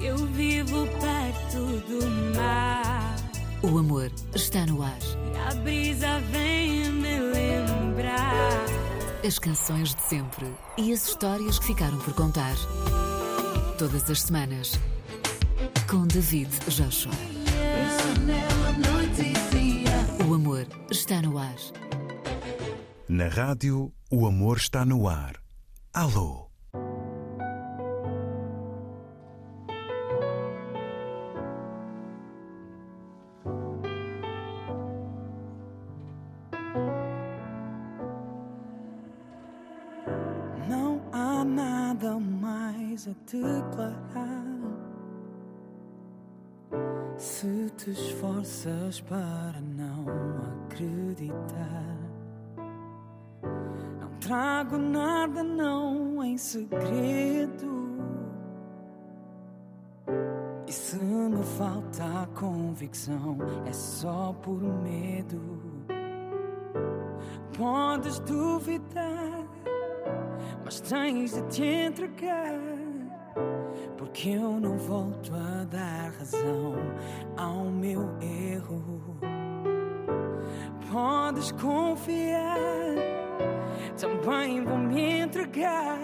[0.00, 2.06] Eu vivo perto do
[2.36, 3.16] mar.
[3.62, 4.98] O amor está no ar.
[5.34, 8.64] E a brisa vem me lembrar.
[9.26, 12.54] As canções de sempre e as histórias que ficaram por contar.
[13.76, 14.78] Todas as semanas.
[15.90, 17.12] Com David Joshua.
[20.28, 21.56] O amor está no ar.
[23.08, 25.34] Na rádio, o amor está no ar.
[25.92, 26.47] Alô?
[49.00, 50.06] Para não
[50.66, 51.96] acreditar,
[54.00, 57.78] não trago nada, não em segredo.
[60.66, 65.58] E se me falta a convicção, é só por medo.
[67.56, 69.48] Podes duvidar
[70.68, 72.77] mas tens de te entregar.
[73.98, 76.76] Porque eu não volto a dar razão
[77.36, 79.18] ao meu erro.
[80.90, 82.94] Podes confiar,
[84.00, 85.98] também vou me entregar.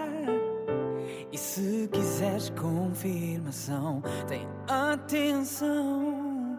[1.33, 6.59] E se quiseres confirmação, tem atenção.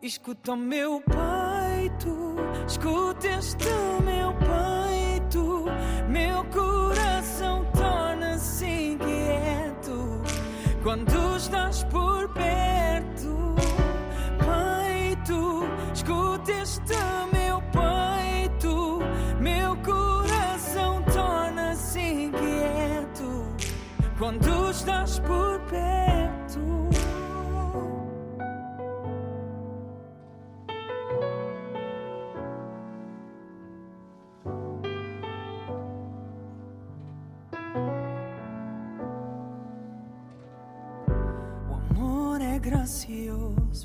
[0.00, 3.66] Escuta o meu peito, escuta este
[4.04, 5.64] meu peito.
[6.08, 6.67] Meu coração
[10.88, 13.54] quando estás por perto.
[14.38, 16.96] Peito, escuta este
[17.30, 18.98] meu peito.
[19.38, 23.44] Meu coração torna-se inquieto
[24.18, 25.47] quando estás por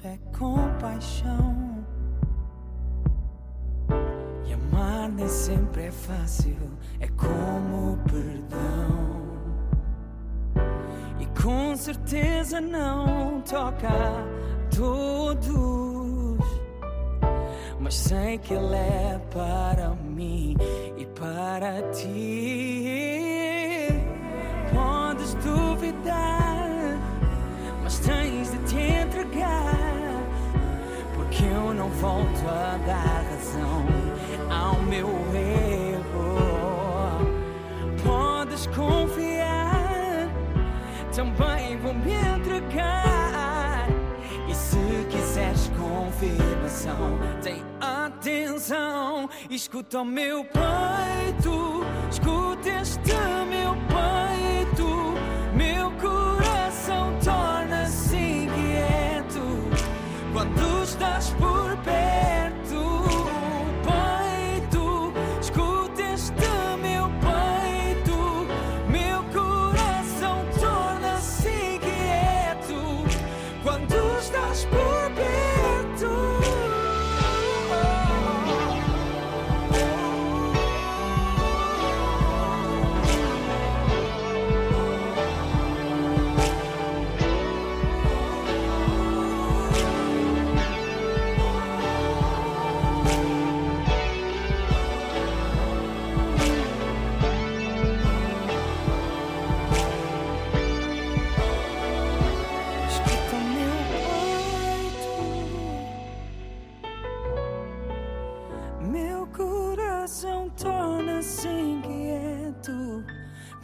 [0.06, 1.84] é compaixão.
[4.46, 6.56] E amar nem sempre é fácil,
[7.02, 9.24] é como perdão.
[11.20, 14.26] E com certeza não toca a
[14.74, 16.48] todos.
[17.82, 20.56] Mas sei que ele é para mim
[20.98, 23.20] e para ti.
[24.74, 26.43] Podes duvidar,
[31.84, 33.86] não volto a dar razão
[34.50, 37.28] ao meu erro.
[38.02, 40.30] Podes confiar,
[41.14, 43.90] também vou me entregar.
[44.48, 44.78] E se
[45.10, 49.30] quiseres confirmação, tem atenção.
[49.50, 53.14] Escuta o meu peito, escuta este
[53.50, 55.18] meu peito.
[55.54, 59.44] Meu coração torna-se inquieto
[60.32, 62.33] quando estás por perto.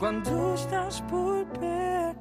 [0.10, 2.18] Quando estás por perto.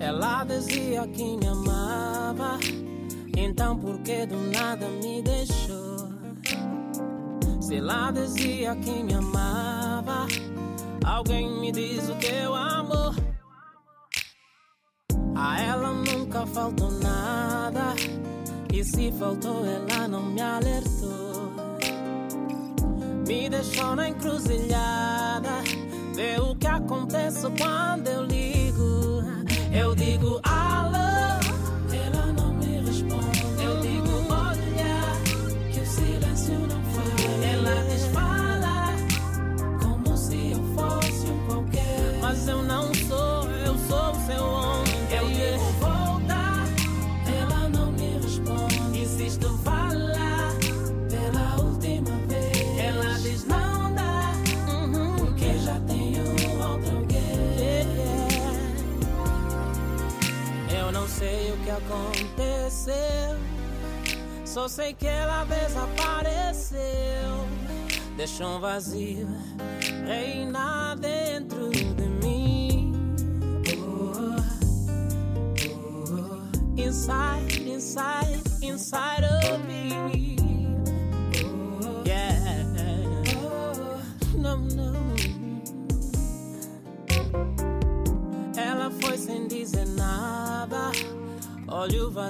[0.00, 2.58] Ela dizia que me amava,
[3.36, 6.08] então por que do nada me deixou?
[7.60, 9.53] Se ela dizia que me amava,
[11.14, 12.73] alguém me diz o que eu amo.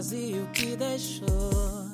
[0.04, 1.88] vazio que deixou.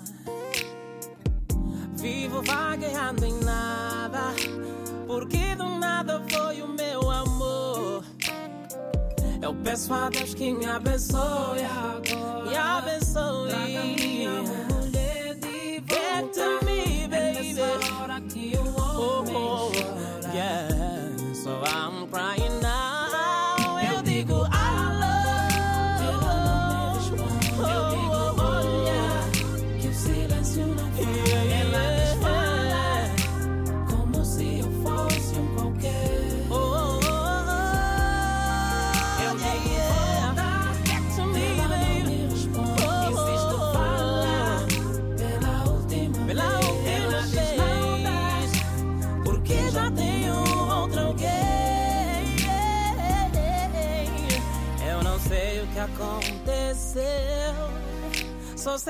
[1.94, 4.34] Vivo vagueando em nada,
[5.06, 8.04] porque do nada foi o meu amor.
[9.40, 11.62] Eu peço a Deus que me abençoe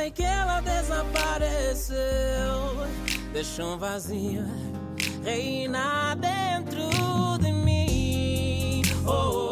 [0.01, 1.99] sei que ela desapareceu.
[3.35, 4.47] Deixou um vazio
[5.23, 6.89] reinar dentro
[7.39, 8.81] de mim.
[9.07, 9.50] Oh, oh, oh.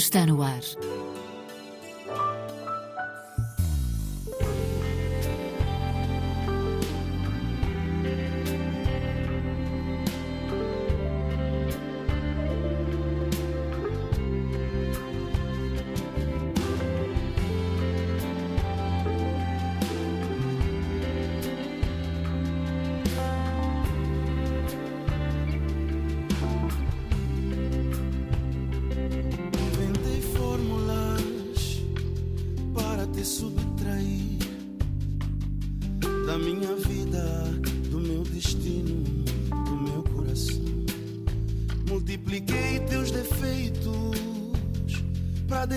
[0.00, 0.64] Está no ar.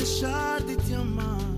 [0.03, 1.55] deixar de te amar.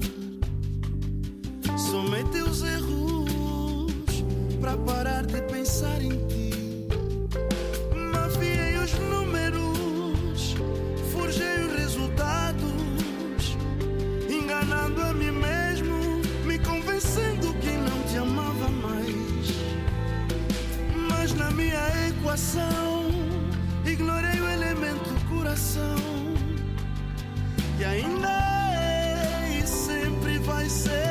[1.76, 4.24] Somente os erros
[4.62, 6.88] para parar de pensar em ti.
[8.14, 10.56] Mafiei os números,
[11.12, 13.58] forjei os resultados,
[14.30, 19.48] enganando a mim mesmo, me convencendo que não te amava mais.
[21.10, 23.10] Mas na minha equação,
[23.84, 25.96] ignorei o elemento coração.
[27.78, 28.15] E ainda
[30.68, 31.05] say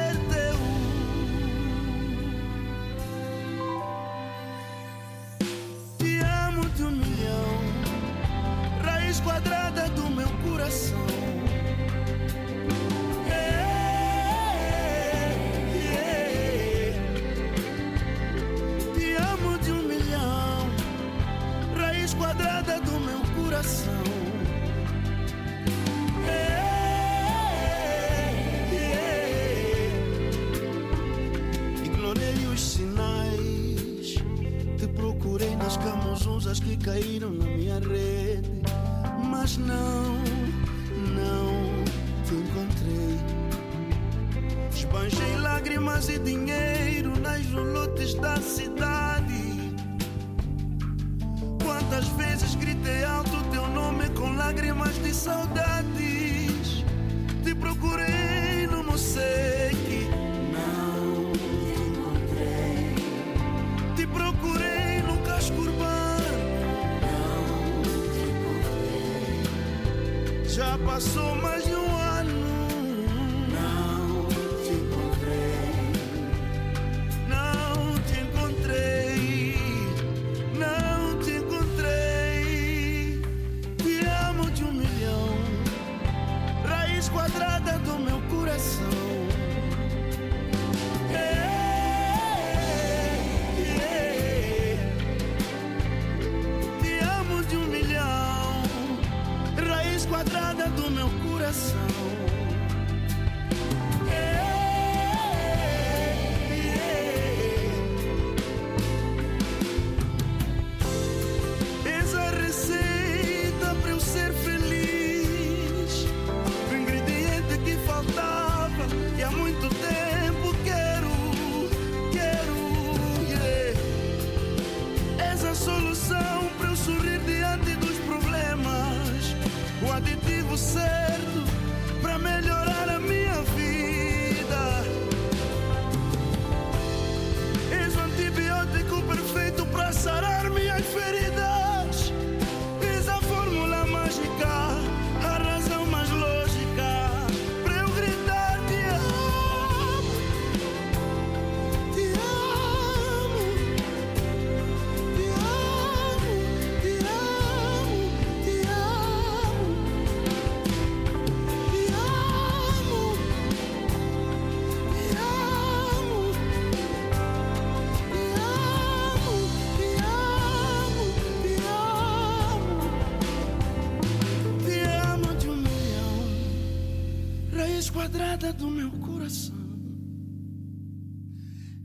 [178.34, 179.54] quadrada do meu coração.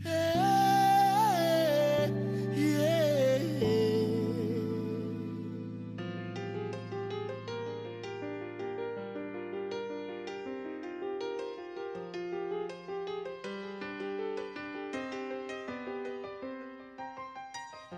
[0.05, 0.33] É,
[2.55, 2.89] yeah.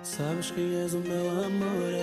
[0.04, 2.01] Sabes que és o meu amor,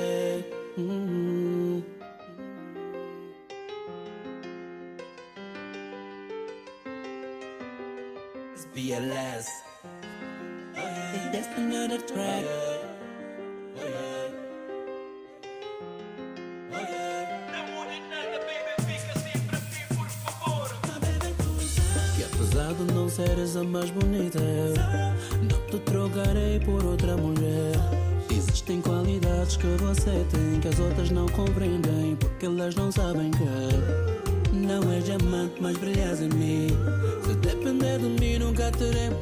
[23.19, 27.75] seres a mais bonita, não te trocarei por outra mulher.
[28.31, 34.57] Existem qualidades que você tem que as outras não compreendem, porque elas não sabem que
[34.57, 36.69] não és diamante, mas brilhas em mim.
[37.27, 39.19] Se depender de mim, nunca teremos.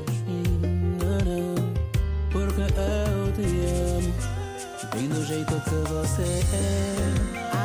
[1.00, 1.54] não, não,
[2.30, 3.46] porque eu te
[3.96, 4.12] amo,
[4.92, 6.22] bem do jeito que você
[6.52, 6.96] é.
[7.54, 7.64] I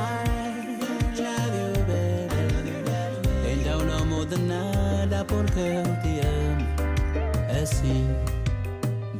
[1.19, 2.39] love you, baby.
[3.59, 4.80] Então não muda nada
[5.25, 6.65] porque eu te amo
[7.61, 8.07] assim,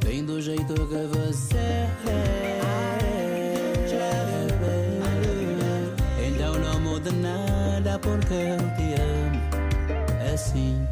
[0.04, 1.88] bem do jeito que você é.
[6.26, 9.40] Então não muda nada porque eu te amo
[10.32, 10.86] assim.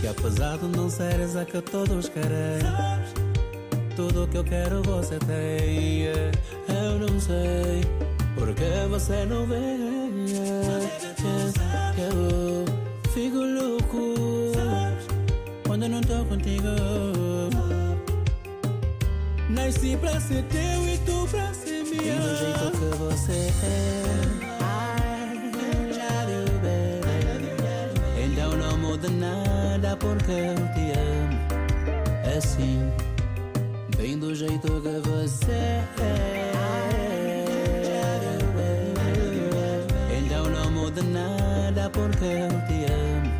[0.00, 2.62] Que apesar de não seres a que todos querem,
[3.96, 6.04] tudo que eu quero você tem.
[6.68, 7.82] Eu não sei
[8.34, 9.90] porque você não vem.
[12.00, 12.64] Eu
[13.10, 14.14] fico louco
[15.66, 16.66] quando não tô contigo.
[19.50, 22.16] Nasci pra ser teu e tu pra ser minha.
[22.16, 24.20] do jeito que você é.
[28.24, 31.38] Então não muda nada porque eu te amo.
[32.36, 32.90] Assim,
[33.96, 37.09] bem do jeito que você é.
[42.00, 43.30] Porque eu te amo.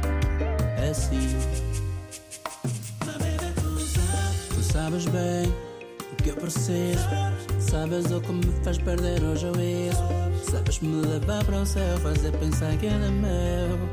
[0.91, 1.39] Assim.
[4.55, 5.53] Tu sabes bem
[6.13, 7.09] o que eu preciso.
[7.59, 10.03] Sabes o que me faz perder o juízo.
[10.51, 13.89] Sabes me levar para o céu, fazer pensar que ele é meu.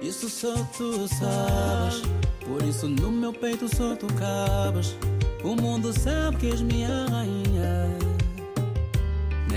[0.00, 2.02] Isso só tu sabes.
[2.46, 4.96] Por isso no meu peito só tu cabes.
[5.44, 7.89] O mundo sabe que és minha rainha.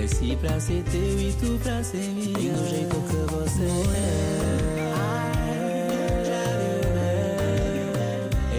[0.03, 2.53] Nasci pra ser teu e tu pra ser minha.
[2.53, 3.63] Do jeito que você
[3.95, 4.27] é.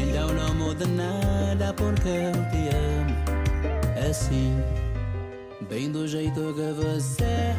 [0.08, 3.14] Então não muda nada porque eu te amo.
[4.08, 4.58] Assim,
[5.68, 7.54] bem do jeito que você é.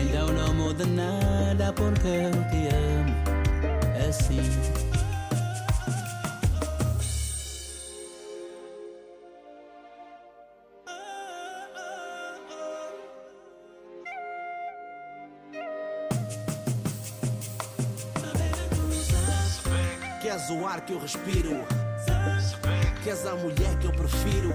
[0.00, 3.16] Então não muda nada porque eu te amo.
[4.08, 4.89] Assim.
[20.70, 21.66] Ar que eu respiro.
[23.02, 24.54] Que és a mulher que eu prefiro.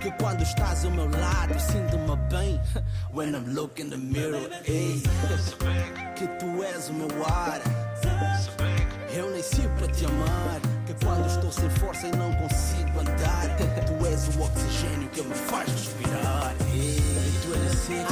[0.00, 2.60] Que quando estás ao meu lado sinto-me bem.
[3.12, 5.02] When I'm looking in the mirror, ei.
[6.16, 7.60] Que tu és o meu ar.
[9.14, 10.60] Eu nasci para te amar.
[10.86, 13.56] Que quando estou sem força e não consigo andar.
[13.86, 16.54] Tu és o oxigênio que me faz respirar.
[16.72, 16.98] Ei,
[17.42, 18.02] tu és assim,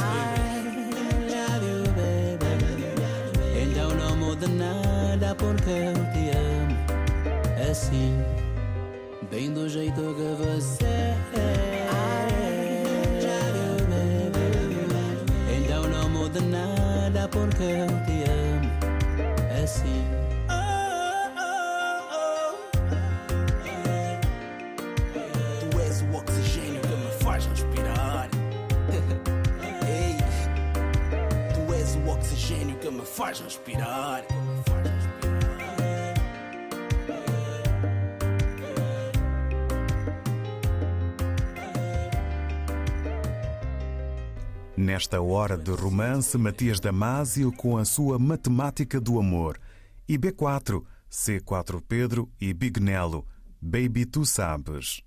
[1.95, 2.61] baby.
[3.63, 4.90] Então não muda nada
[5.35, 6.31] porque eu te
[7.69, 8.21] assim,
[9.29, 11.17] bem do jeito que você é.
[15.57, 18.71] Então não muda nada porque eu te amo
[19.63, 20.05] assim.
[25.69, 28.29] Tu és o oxigênio que me faz respirar.
[29.87, 30.17] Ei,
[31.53, 34.25] tu és o oxigênio que me faz respirar.
[45.01, 49.59] Nesta hora de romance, Matias Damasio com a sua Matemática do Amor.
[50.07, 53.25] E B4, C4 Pedro e Big Nelo,
[53.59, 55.01] Baby Tu Sabes.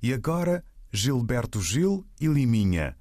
[0.00, 2.96] E agora, Gilberto Gil e Liminha,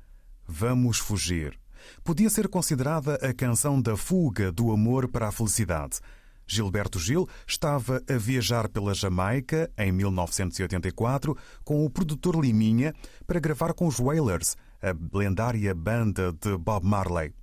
[0.48, 1.60] Vamos Fugir.
[2.04, 6.00] Podia ser considerada a canção da fuga do amor para a felicidade.
[6.48, 12.96] Gilberto Gil estava a viajar pela Jamaica em 1984 com o produtor Liminha
[13.28, 17.34] para gravar com os Wailers a lendária banda de Bob Marley.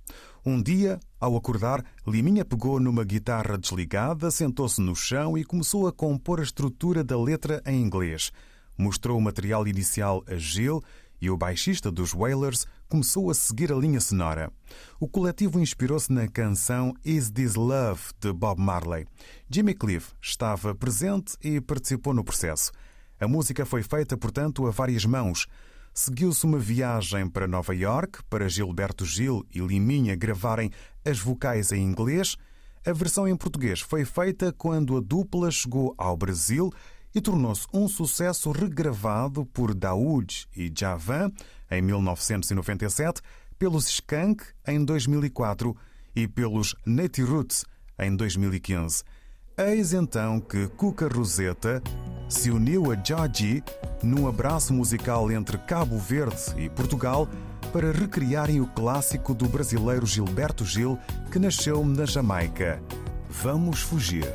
[0.45, 5.91] Um dia, ao acordar, Liminha pegou numa guitarra desligada, sentou-se no chão e começou a
[5.91, 8.31] compor a estrutura da letra em inglês.
[8.77, 10.81] Mostrou o material inicial a Gil
[11.21, 14.51] e o baixista dos Wailers começou a seguir a linha sonora.
[14.99, 19.05] O coletivo inspirou-se na canção Is This Love de Bob Marley.
[19.49, 22.71] Jimmy Cliff estava presente e participou no processo.
[23.19, 25.45] A música foi feita, portanto, a várias mãos
[25.99, 30.71] seguiu-se uma viagem para Nova York para Gilberto Gil e Liminha gravarem
[31.03, 32.37] as vocais em inglês.
[32.85, 36.71] A versão em português foi feita quando a dupla chegou ao Brasil
[37.13, 41.33] e tornou-se um sucesso regravado por Daoud e Javan
[41.69, 43.21] em 1997,
[43.57, 45.75] pelos Skank em 2004
[46.15, 47.65] e pelos Nati Roots
[47.99, 49.03] em 2015.
[49.59, 51.83] Eis então que Cuca Roseta
[52.29, 53.61] se uniu a Georgie
[54.01, 57.27] num abraço musical entre Cabo Verde e Portugal
[57.73, 60.97] para recriarem o clássico do brasileiro Gilberto Gil,
[61.29, 62.81] que nasceu na Jamaica.
[63.29, 64.33] Vamos fugir.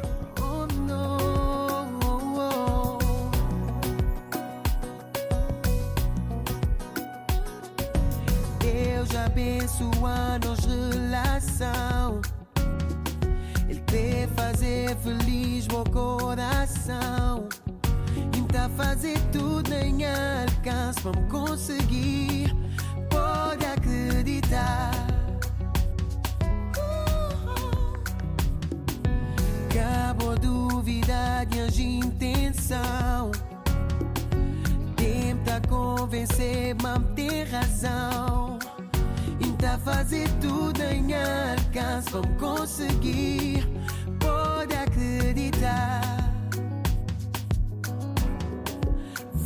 [8.61, 12.21] Deus abençoa-nos relação
[13.95, 17.49] te fazer feliz meu coração.
[18.35, 22.53] Ainda fazer tudo em alcance Vamos conseguir.
[23.09, 24.91] Pode acreditar.
[29.73, 33.31] Cabo dúvida de as intenção.
[34.97, 38.35] Tenta convencer, mas tem razão.
[39.85, 43.69] Fazer tudo em alcance Vamos conseguir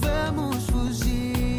[0.01, 1.58] Vamos fugir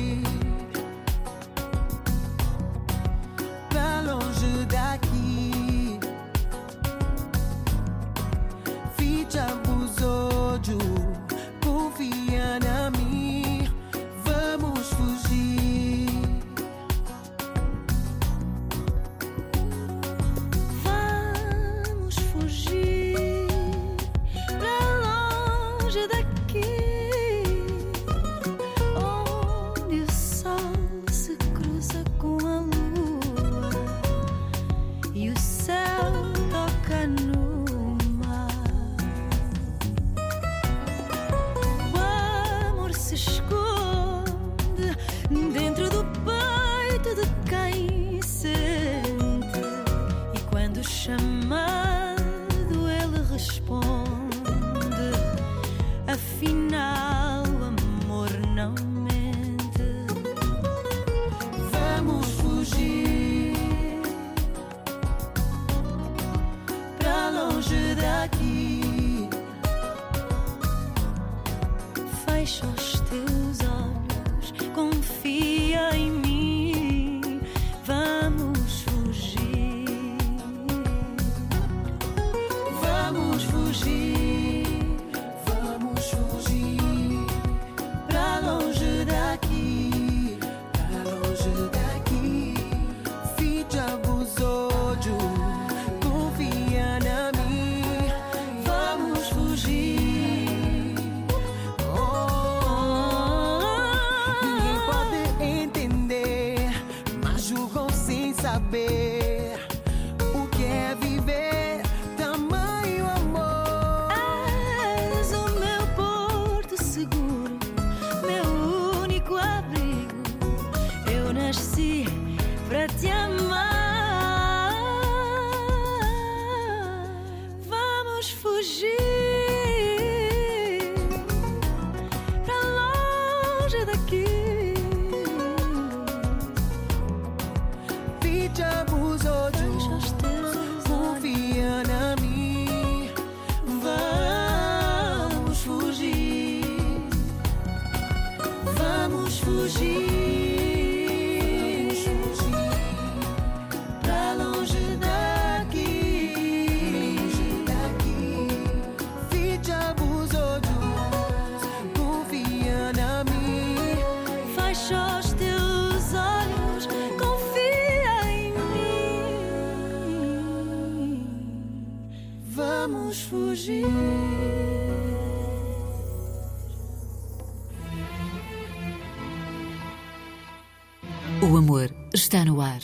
[181.42, 182.82] O amor está no ar.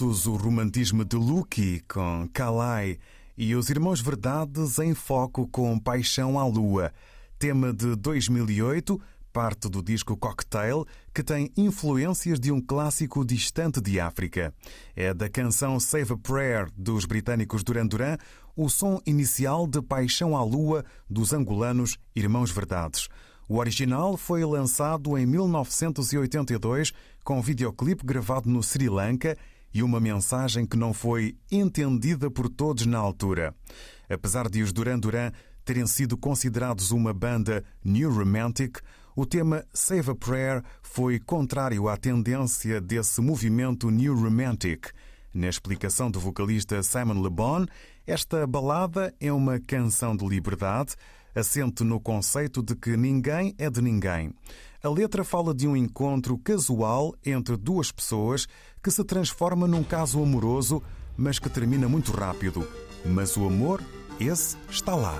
[0.00, 2.98] O romantismo de Lucky com Kalai
[3.38, 6.92] e os Irmãos Verdades em foco com Paixão à Lua,
[7.38, 9.00] tema de 2008,
[9.32, 14.52] parte do disco Cocktail, que tem influências de um clássico distante de África.
[14.96, 18.16] É da canção Save a Prayer dos britânicos Duran Duran,
[18.56, 23.08] o som inicial de Paixão à Lua dos angolanos Irmãos Verdades.
[23.48, 29.36] O original foi lançado em 1982 com videoclipe gravado no Sri Lanka
[29.74, 33.52] e uma mensagem que não foi entendida por todos na altura.
[34.08, 35.32] Apesar de os Duran Duran
[35.64, 38.78] terem sido considerados uma banda New Romantic,
[39.16, 44.90] o tema Save a Prayer foi contrário à tendência desse movimento New Romantic.
[45.32, 47.66] Na explicação do vocalista Simon Le Bon,
[48.06, 50.94] esta balada é uma canção de liberdade,
[51.34, 54.32] assente no conceito de que ninguém é de ninguém.
[54.84, 58.46] A letra fala de um encontro casual entre duas pessoas
[58.82, 60.82] que se transforma num caso amoroso,
[61.16, 62.68] mas que termina muito rápido.
[63.02, 63.82] Mas o amor,
[64.20, 65.18] esse está lá.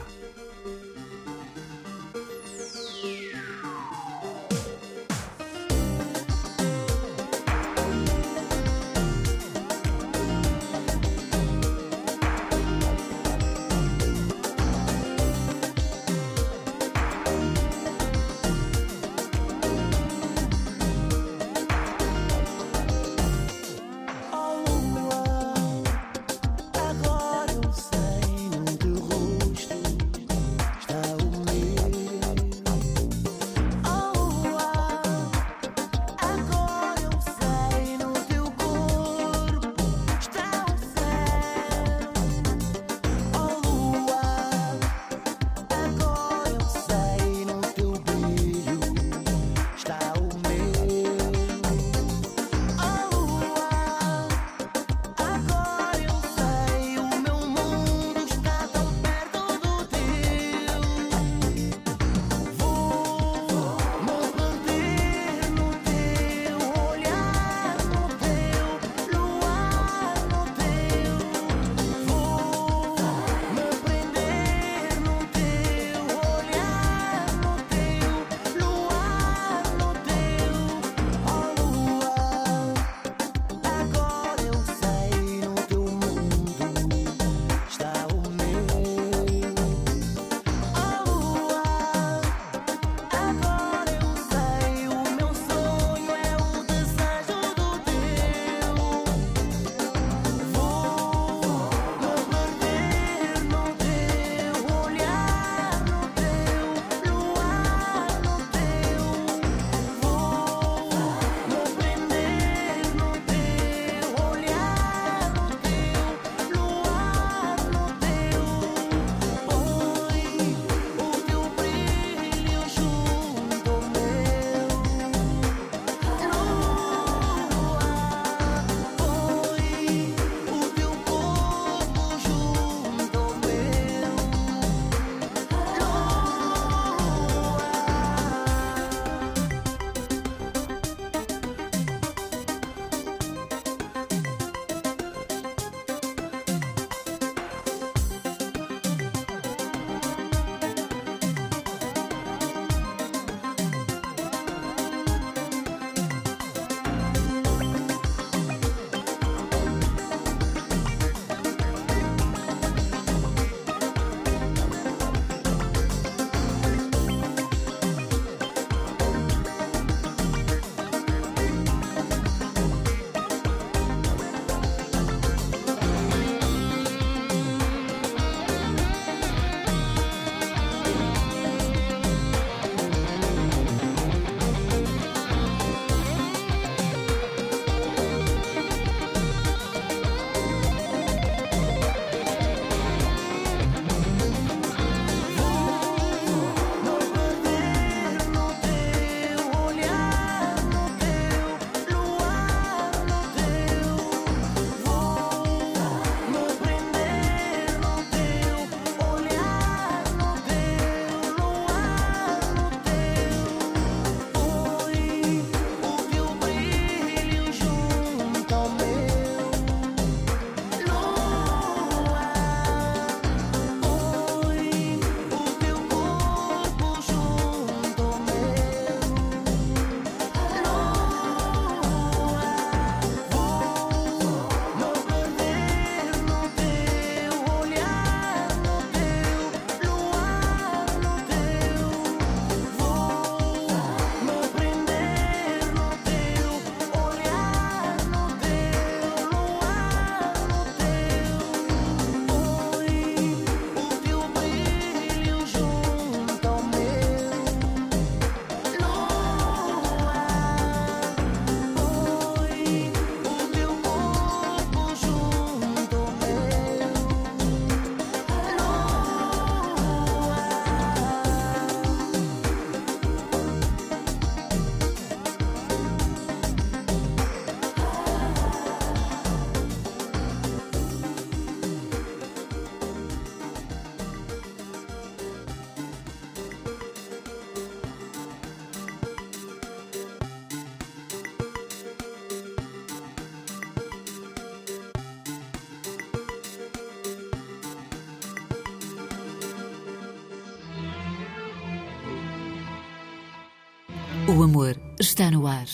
[304.37, 305.69] O amor está no ar.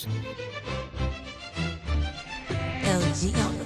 [2.85, 3.60] LG.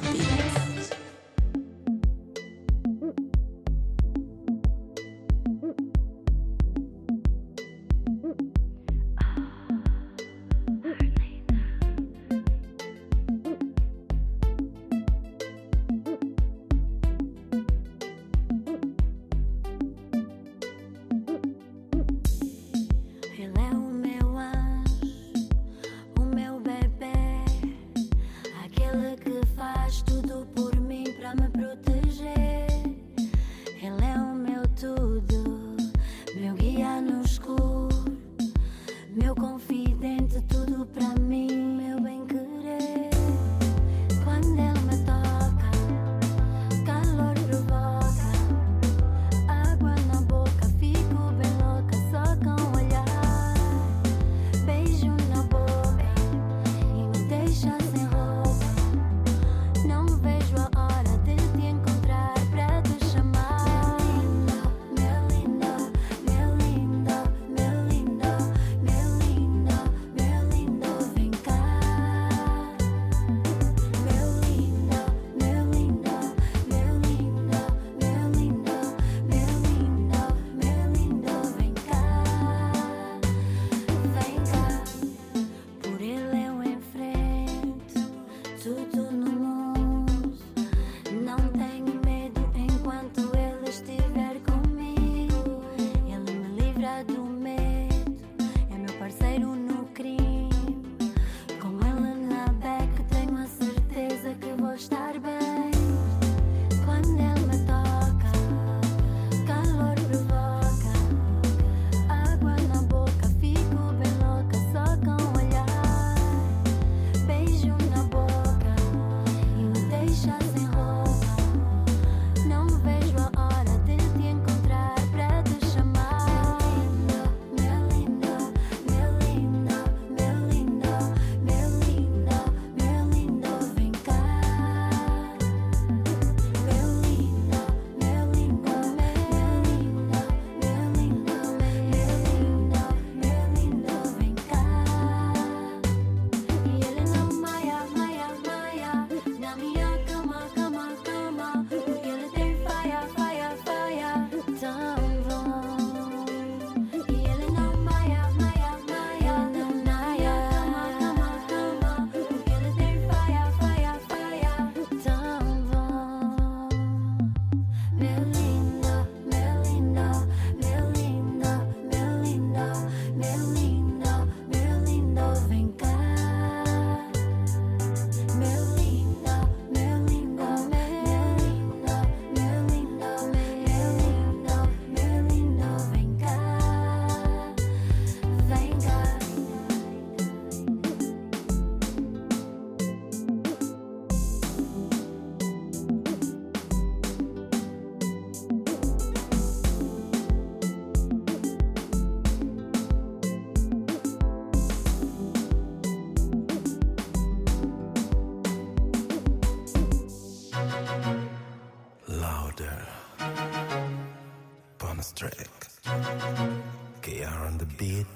[217.85, 218.06] did.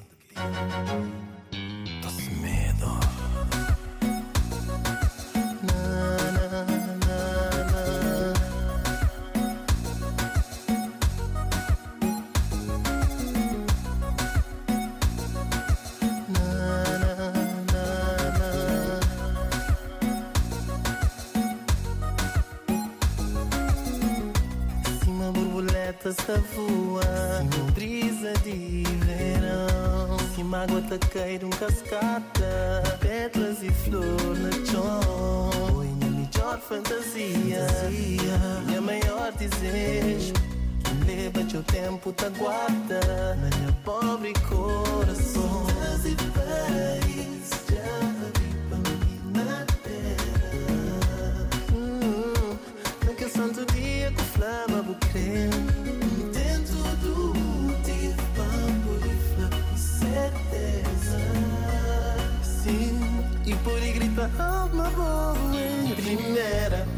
[30.99, 35.51] vaqueiro, um cascata, Pedras e flor na chão.
[35.74, 38.62] Foi minha melhor fantasia, fantasia.
[38.66, 40.32] minha maior desejo.
[41.07, 45.66] Leva teu tempo, tá te aguarda, na minha pobre coração.
[45.66, 47.27] Traze para
[64.72, 65.34] uma boa
[65.84, 66.97] em primeira.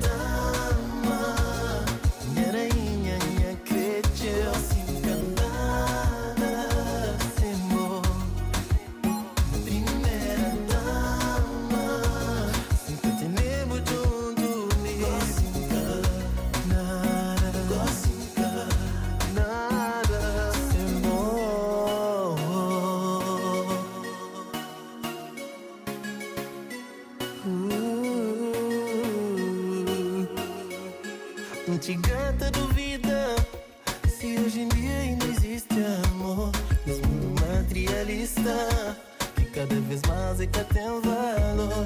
[40.43, 41.85] É que tem valor.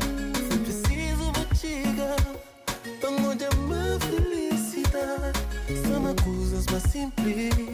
[0.48, 2.14] Se preciso botiga,
[3.00, 5.38] tão onde amar felicidade.
[5.82, 7.73] São coisas mais simples,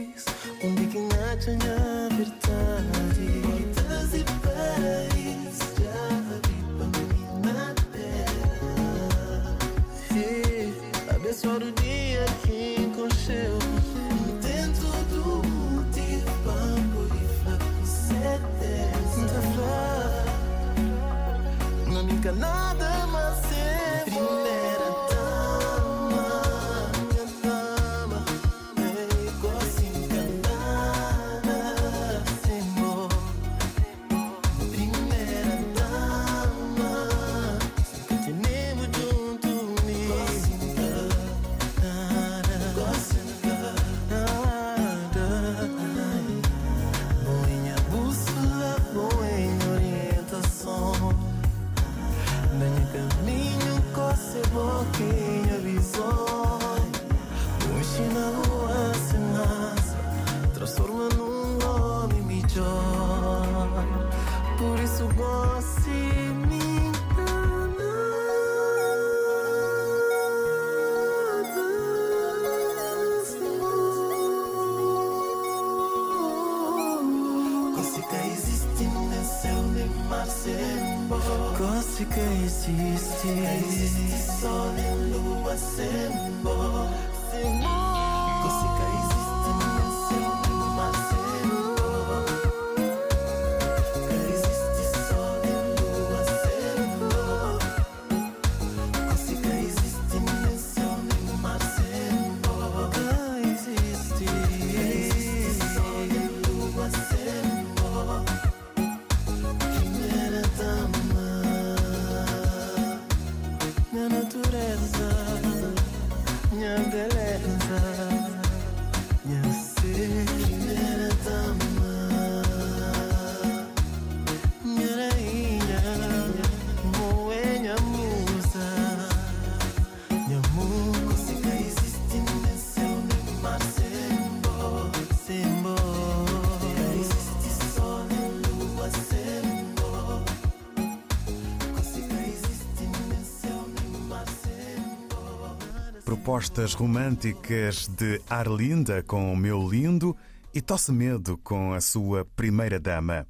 [146.40, 146.50] sembo.
[146.50, 150.16] Propostas românticas de Arlinda com o Meu Lindo
[150.54, 153.26] e Tosse Medo com a sua primeira dama.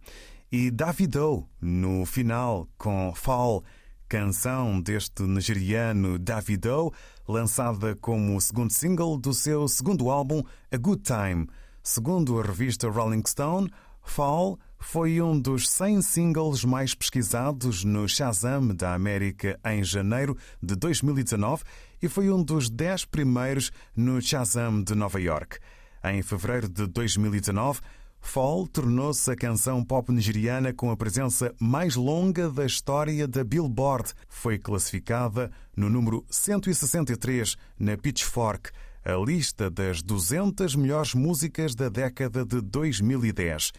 [0.51, 3.65] E Davido no final com Fall,
[4.09, 6.93] canção deste nigeriano Davido,
[7.27, 11.49] lançada como o segundo single do seu segundo álbum A Good Time.
[11.83, 13.71] Segundo a revista Rolling Stone,
[14.03, 20.77] Fall foi um dos 100 singles mais pesquisados no Shazam da América em janeiro de
[20.77, 21.65] 2019
[22.03, 25.59] e foi um dos 10 primeiros no Shazam de Nova York.
[26.05, 27.81] Em fevereiro de 2019,
[28.21, 34.13] Fall tornou-se a canção pop nigeriana com a presença mais longa da história da Billboard.
[34.29, 38.71] Foi classificada no número 163 na Pitchfork,
[39.05, 43.73] a lista das 200 melhores músicas da década de 2010.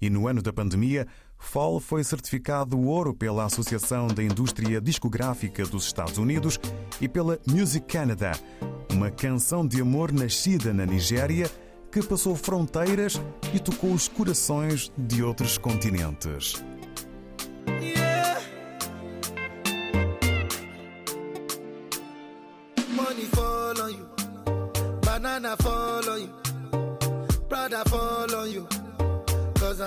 [0.00, 1.06] E no ano da pandemia,
[1.42, 6.58] Fall foi certificado ouro pela Associação da Indústria Discográfica dos Estados Unidos
[6.98, 8.32] e pela Music Canada,
[8.90, 11.50] uma canção de amor nascida na Nigéria
[11.90, 13.20] que passou fronteiras
[13.52, 16.54] e tocou os corações de outros continentes.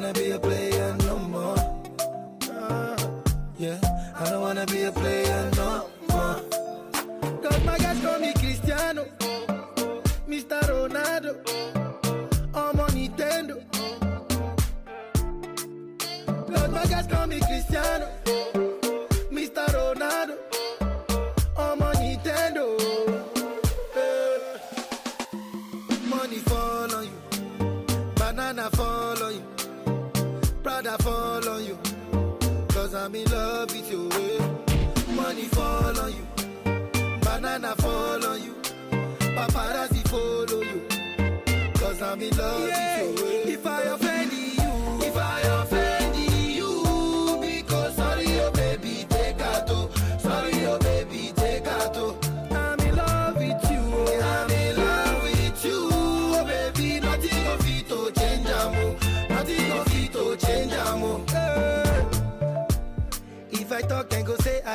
[0.00, 1.56] Wanna be a player no more.
[2.52, 2.96] Uh,
[3.58, 3.80] yeah.
[4.14, 5.05] I don't wanna be a player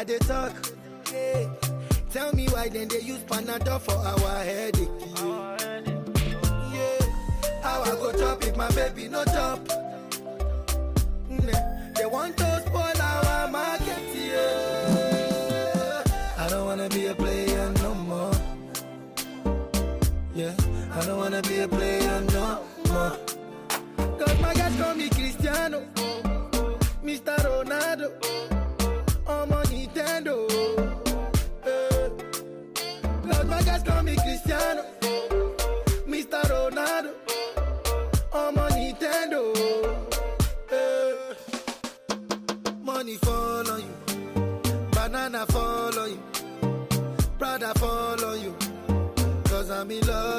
[0.01, 0.51] I dey talk.
[1.13, 1.45] Yeah.
[2.09, 4.89] Tell me why then they use Panadol for our headache.
[6.73, 7.05] Yeah.
[7.61, 9.23] How I go chop if my baby no?
[11.29, 14.01] Mm, They want to spoil our market.
[14.15, 16.03] Yeah.
[16.39, 18.33] I don't wanna be a player no more.
[20.33, 20.55] Yeah.
[20.95, 23.17] I don't wanna be a player no more.
[24.17, 25.83] Cause my guys call me Cristiano,
[27.03, 27.37] Mr.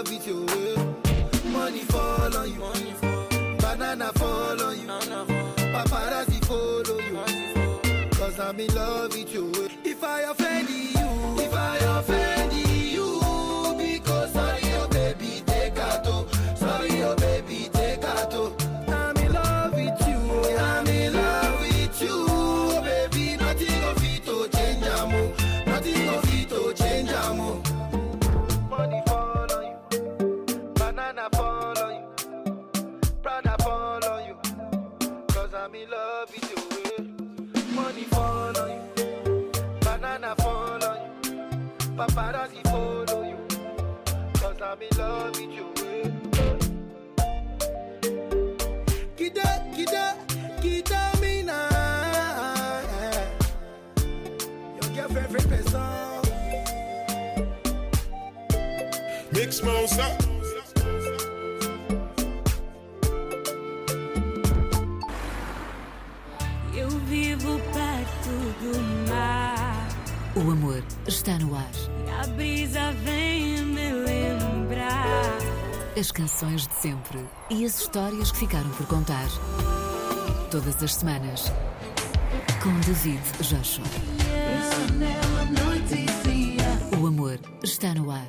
[0.02, 0.46] love with you.
[0.48, 1.48] eh.
[1.50, 3.56] Money fall on you.
[3.58, 4.86] Banana fall on you.
[5.72, 8.08] Paparazzi follow you.
[8.10, 9.61] Cause I'm in love with you.
[42.14, 43.38] Paparazzi follow you,
[44.34, 45.66] cause I'm in love with you.
[49.16, 50.14] Kida, kida,
[50.60, 52.80] kida me now.
[54.76, 56.22] Your girlfriend, friend, person.
[59.32, 60.22] Mix mouse up.
[66.74, 69.88] Eu vivo perto do mar
[70.34, 71.81] O amor está no ar.
[72.76, 75.38] A brisa vem me lembrar.
[75.98, 77.18] As canções de sempre
[77.50, 79.26] e as histórias que ficaram por contar.
[80.50, 81.52] Todas as semanas.
[82.62, 83.84] Com David Joshua.
[87.00, 88.28] O amor está no ar.